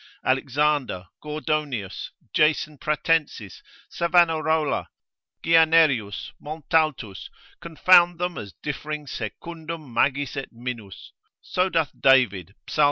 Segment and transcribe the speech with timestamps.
[0.25, 4.87] Alexander, Gordonius, Jason Pratensis, Savanarola,
[5.43, 11.11] Guianerius, Montaltus, confound them as differing secundum magis et minus;
[11.43, 12.79] so doth David, Psal.